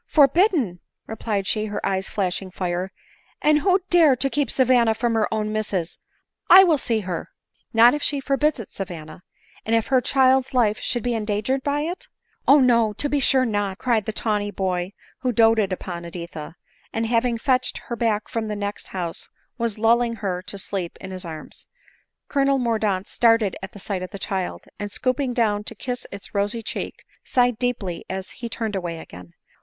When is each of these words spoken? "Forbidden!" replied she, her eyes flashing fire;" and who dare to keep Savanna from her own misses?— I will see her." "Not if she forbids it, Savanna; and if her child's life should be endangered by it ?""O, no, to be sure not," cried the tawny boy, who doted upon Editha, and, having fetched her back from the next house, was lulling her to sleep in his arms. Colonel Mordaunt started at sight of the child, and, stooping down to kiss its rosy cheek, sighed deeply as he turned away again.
"Forbidden!" 0.07 0.79
replied 1.05 1.45
she, 1.45 1.65
her 1.65 1.79
eyes 1.85 2.09
flashing 2.09 2.49
fire;" 2.49 2.91
and 3.43 3.59
who 3.59 3.81
dare 3.91 4.15
to 4.15 4.31
keep 4.31 4.49
Savanna 4.49 4.95
from 4.95 5.13
her 5.13 5.31
own 5.31 5.53
misses?— 5.53 5.99
I 6.49 6.63
will 6.63 6.79
see 6.79 7.01
her." 7.01 7.29
"Not 7.71 7.93
if 7.93 8.01
she 8.01 8.19
forbids 8.19 8.59
it, 8.59 8.71
Savanna; 8.71 9.21
and 9.63 9.75
if 9.75 9.85
her 9.89 10.01
child's 10.01 10.55
life 10.55 10.79
should 10.79 11.03
be 11.03 11.13
endangered 11.13 11.61
by 11.61 11.81
it 11.81 12.07
?""O, 12.47 12.59
no, 12.59 12.93
to 12.93 13.09
be 13.09 13.19
sure 13.19 13.45
not," 13.45 13.77
cried 13.77 14.05
the 14.05 14.11
tawny 14.11 14.49
boy, 14.49 14.93
who 15.19 15.31
doted 15.31 15.71
upon 15.71 16.03
Editha, 16.03 16.55
and, 16.91 17.05
having 17.05 17.37
fetched 17.37 17.77
her 17.77 17.95
back 17.95 18.27
from 18.27 18.47
the 18.47 18.55
next 18.55 18.87
house, 18.87 19.29
was 19.59 19.77
lulling 19.77 20.15
her 20.15 20.41
to 20.41 20.57
sleep 20.57 20.97
in 20.99 21.11
his 21.11 21.25
arms. 21.25 21.67
Colonel 22.27 22.57
Mordaunt 22.57 23.07
started 23.07 23.55
at 23.61 23.79
sight 23.79 24.01
of 24.01 24.09
the 24.09 24.17
child, 24.17 24.63
and, 24.79 24.91
stooping 24.91 25.35
down 25.35 25.63
to 25.65 25.75
kiss 25.75 26.07
its 26.11 26.33
rosy 26.33 26.63
cheek, 26.63 27.03
sighed 27.23 27.59
deeply 27.59 28.03
as 28.09 28.31
he 28.31 28.49
turned 28.49 28.75
away 28.75 28.97
again. 28.97 29.35